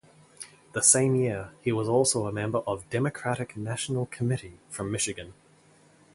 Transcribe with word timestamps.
The 0.71 0.81
same 0.81 1.13
year, 1.15 1.51
he 1.61 1.71
was 1.71 1.87
also 1.87 2.25
a 2.25 2.31
member 2.31 2.63
of 2.65 2.89
Democratic 2.89 3.55
National 3.55 4.07
Committee 4.07 4.57
from 4.67 4.89
Michigan. 4.91 5.35